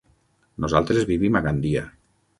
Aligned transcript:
Nosaltres 0.65 1.05
vivim 1.13 1.37
a 1.41 1.45
Gandia. 1.49 1.85